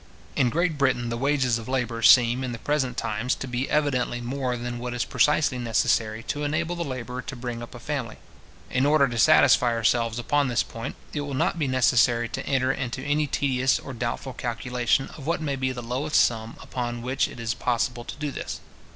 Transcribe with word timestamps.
In 0.35 0.49
Great 0.49 0.79
Britain, 0.79 1.09
the 1.09 1.15
wages 1.15 1.59
of 1.59 1.67
labour 1.67 2.01
seem, 2.01 2.43
in 2.43 2.53
the 2.53 2.57
present 2.57 2.97
times, 2.97 3.35
to 3.35 3.45
be 3.47 3.69
evidently 3.69 4.19
more 4.19 4.57
than 4.57 4.79
what 4.79 4.95
is 4.95 5.05
precisely 5.05 5.59
necessary 5.59 6.23
to 6.23 6.43
enable 6.43 6.75
the 6.75 6.83
labourer 6.83 7.21
to 7.21 7.35
bring 7.35 7.61
up 7.61 7.75
a 7.75 7.79
family. 7.79 8.15
In 8.71 8.87
order 8.87 9.07
to 9.07 9.19
satisfy 9.19 9.73
ourselves 9.73 10.17
upon 10.17 10.47
this 10.47 10.63
point, 10.63 10.95
it 11.13 11.21
will 11.21 11.35
not 11.35 11.59
be 11.59 11.67
necessary 11.67 12.27
to 12.29 12.43
enter 12.47 12.71
into 12.71 13.03
any 13.03 13.27
tedious 13.27 13.77
or 13.77 13.93
doubtful 13.93 14.33
calculation 14.33 15.09
of 15.19 15.27
what 15.27 15.39
may 15.39 15.55
be 15.55 15.71
the 15.71 15.83
lowest 15.83 16.15
sum 16.19 16.57
upon 16.63 17.03
which 17.03 17.27
it 17.27 17.39
is 17.39 17.53
possible 17.53 18.03
to 18.03 18.15
do 18.17 18.31
this. 18.31 18.59